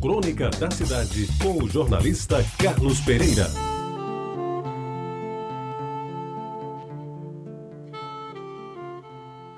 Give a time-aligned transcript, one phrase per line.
[0.00, 3.46] Crônica da Cidade, com o jornalista Carlos Pereira.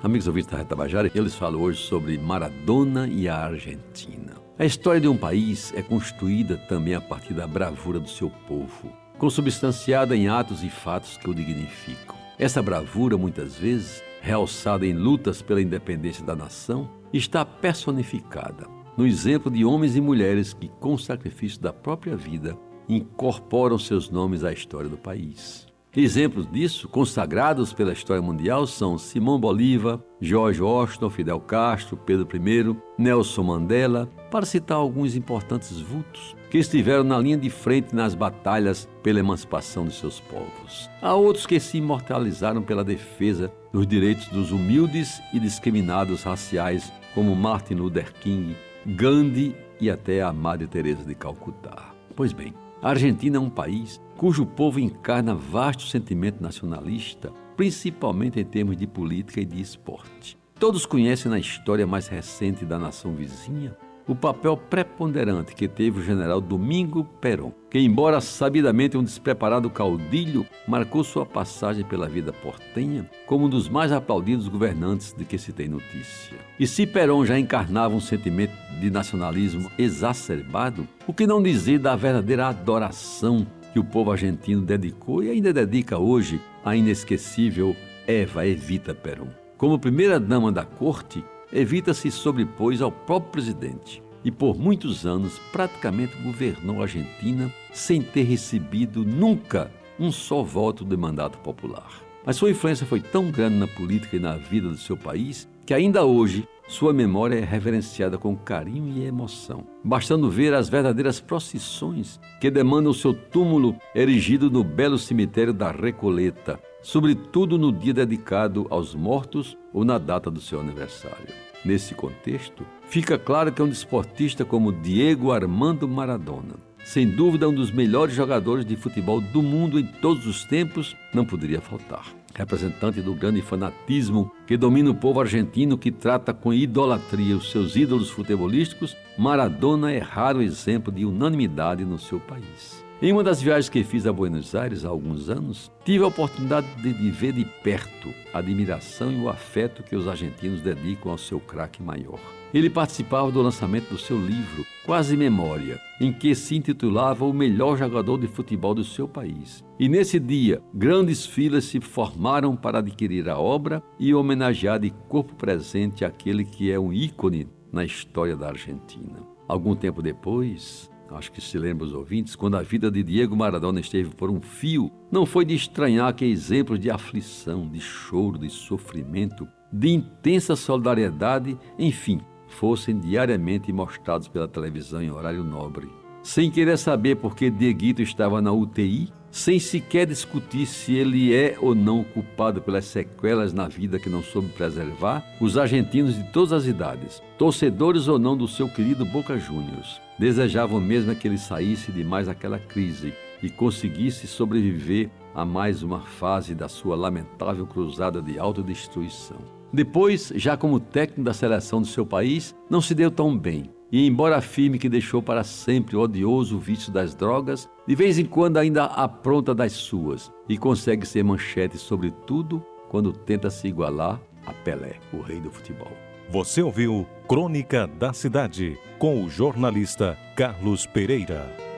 [0.03, 4.33] Amigos ouvintes da Reta Bajara, eles falam hoje sobre Maradona e a Argentina.
[4.59, 8.93] A história de um país é construída também a partir da bravura do seu povo,
[9.19, 12.17] consubstanciada em atos e fatos que o dignificam.
[12.37, 19.51] Essa bravura, muitas vezes, realçada em lutas pela independência da nação, está personificada no exemplo
[19.51, 22.57] de homens e mulheres que, com sacrifício da própria vida,
[22.89, 25.67] incorporam seus nomes à história do país.
[25.95, 32.75] Exemplos disso, consagrados pela história mundial, são Simão Bolívar, George Washington, Fidel Castro, Pedro I,
[32.97, 38.89] Nelson Mandela, para citar alguns importantes vultos que estiveram na linha de frente nas batalhas
[39.03, 40.89] pela emancipação dos seus povos.
[41.03, 47.37] Há outros que se imortalizaram pela defesa dos direitos dos humildes e discriminados raciais, como
[47.37, 51.95] Martin Luther King, Gandhi e até a Madre Teresa de Calcutá.
[52.17, 58.45] Pois bem, a Argentina é um país cujo povo encarna vasto sentimento nacionalista, principalmente em
[58.45, 60.37] termos de política e de esporte.
[60.59, 66.03] Todos conhecem na história mais recente da nação vizinha o papel preponderante que teve o
[66.03, 73.09] general Domingo Perón, que, embora sabidamente um despreparado caudilho, marcou sua passagem pela vida portenha
[73.27, 76.37] como um dos mais aplaudidos governantes de que se tem notícia.
[76.59, 81.95] E se Perón já encarnava um sentimento de nacionalismo exacerbado, o que não dizer da
[81.97, 87.75] verdadeira adoração que o povo argentino dedicou e ainda dedica hoje à inesquecível
[88.07, 89.29] Eva Evita Perón.
[89.57, 96.17] Como primeira-dama da corte, Evita se sobrepôs ao próprio presidente e por muitos anos praticamente
[96.23, 102.12] governou a Argentina sem ter recebido nunca um só voto de mandato popular.
[102.25, 105.75] Mas sua influência foi tão grande na política e na vida do seu país que
[105.75, 112.19] ainda hoje sua memória é reverenciada com carinho e emoção, bastando ver as verdadeiras procissões
[112.41, 118.95] que demandam seu túmulo erigido no belo cemitério da Recoleta, sobretudo no dia dedicado aos
[118.95, 121.29] mortos ou na data do seu aniversário.
[121.65, 126.55] Nesse contexto, fica claro que é um desportista como Diego Armando Maradona,
[126.85, 131.25] sem dúvida um dos melhores jogadores de futebol do mundo em todos os tempos, não
[131.25, 132.22] poderia faltar.
[132.35, 137.77] Representante do grande fanatismo que domina o povo argentino que trata com idolatria os seus
[137.77, 142.82] ídolos futebolísticos, Maradona é raro exemplo de unanimidade no seu país.
[143.03, 146.69] Em uma das viagens que fiz a Buenos Aires há alguns anos, tive a oportunidade
[146.81, 151.41] de ver de perto a admiração e o afeto que os argentinos dedicam ao seu
[151.41, 152.21] craque maior.
[152.55, 157.77] Ele participava do lançamento do seu livro, Quase Memória, em que se intitulava O Melhor
[157.77, 159.65] Jogador de Futebol do seu país.
[159.81, 165.35] E nesse dia, grandes filas se formaram para adquirir a obra e homenagear de corpo
[165.35, 169.27] presente aquele que é um ícone na história da Argentina.
[169.49, 173.81] Algum tempo depois, acho que se lembra os ouvintes, quando a vida de Diego Maradona
[173.81, 178.51] esteve por um fio, não foi de estranhar que exemplos de aflição, de choro, de
[178.51, 185.89] sofrimento, de intensa solidariedade, enfim, fossem diariamente mostrados pela televisão em horário nobre.
[186.23, 191.57] Sem querer saber por que Dieguito estava na UTI, sem sequer discutir se ele é
[191.59, 196.53] ou não culpado pelas sequelas na vida que não soube preservar, os argentinos de todas
[196.53, 201.91] as idades, torcedores ou não do seu querido Boca Juniors, desejavam mesmo que ele saísse
[201.91, 208.21] de mais aquela crise e conseguisse sobreviver a mais uma fase da sua lamentável cruzada
[208.21, 209.39] de autodestruição.
[209.73, 214.07] Depois, já como técnico da seleção do seu país, não se deu tão bem e,
[214.07, 218.57] embora afirme que deixou para sempre o odioso vício das drogas, de vez em quando
[218.57, 224.53] ainda apronta das suas e consegue ser manchete sobre tudo quando tenta se igualar a
[224.53, 225.93] Pelé, o rei do futebol.
[226.31, 231.72] Você ouviu Crônica da Cidade com o jornalista Carlos Pereira.